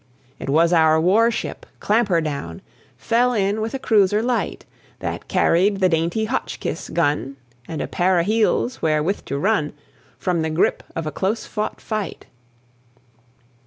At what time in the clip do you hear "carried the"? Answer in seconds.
5.27-5.89